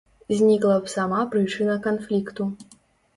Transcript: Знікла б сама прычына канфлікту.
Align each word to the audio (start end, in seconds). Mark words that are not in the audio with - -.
Знікла 0.37 0.77
б 0.85 0.89
сама 0.93 1.19
прычына 1.33 1.75
канфлікту. 1.83 2.49